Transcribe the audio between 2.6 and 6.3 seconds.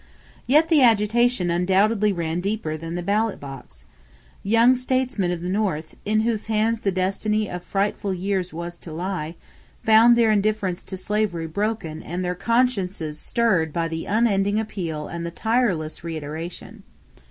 than the ballot box. Young statesmen of the North, in